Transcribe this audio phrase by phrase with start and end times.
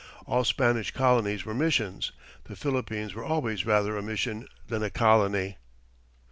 [0.25, 2.11] All Spanish colonies were missions;
[2.45, 5.57] the Philippines were always rather a mission than a colony.